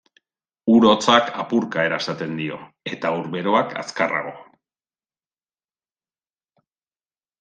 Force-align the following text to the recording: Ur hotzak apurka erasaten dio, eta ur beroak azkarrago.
Ur 0.75 0.85
hotzak 0.91 1.27
apurka 1.43 1.83
erasaten 1.89 2.33
dio, 2.39 2.57
eta 2.93 3.11
ur 3.19 3.27
beroak 3.35 3.75
azkarrago. 3.83 4.35